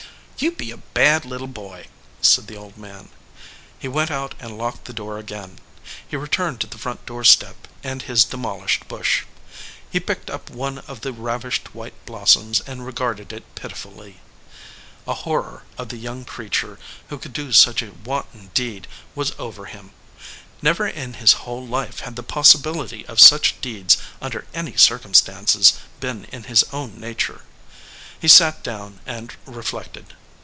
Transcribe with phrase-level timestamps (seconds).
[0.43, 1.85] /"You be a bad little boy,"
[2.19, 3.09] said the old man.
[3.77, 5.59] He went out and locked the door again.
[6.07, 9.25] He returned to the front door step and his demolished bush.
[9.87, 14.19] He picked up one of the ravished white blossoms and regarded it pitifully.
[15.07, 18.49] A horror of the young 113 EDGEWATER PEOPLE creature who could do such a wanton
[18.55, 19.91] deed was over him.
[20.59, 25.73] Never in his whole life had the possi bility of such deeds under any circumstances
[25.99, 27.41] been in his own nature.
[28.19, 30.15] He sat down and reflected.